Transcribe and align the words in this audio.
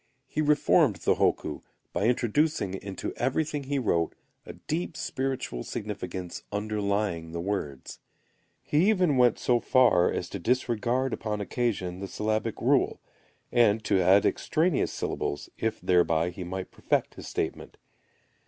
He 0.25 0.41
reformed 0.41 0.95
the 0.95 1.13
hokku, 1.13 1.61
by 1.93 2.05
introducing 2.05 2.73
into 2.73 3.13
everything 3.17 3.65
he 3.65 3.77
wrote 3.77 4.15
a 4.47 4.53
deep 4.53 4.97
spiritual 4.97 5.61
significance 5.63 6.41
underlying 6.51 7.33
the 7.33 7.39
words. 7.39 7.99
He 8.63 8.89
even 8.89 9.15
went 9.15 9.37
so 9.37 9.59
far 9.59 10.11
as 10.11 10.27
to 10.29 10.39
disregard 10.39 11.13
upon 11.13 11.39
occasion 11.39 11.99
the 11.99 12.07
syllabic 12.07 12.59
rule, 12.59 12.99
and 13.51 13.83
to 13.83 14.01
add 14.01 14.25
extraneous 14.25 14.91
syllables, 14.91 15.49
if 15.59 15.79
thereby 15.81 16.31
he 16.31 16.43
might 16.43 16.71
perfect 16.71 17.13
his 17.13 17.27
statement. 17.27 17.77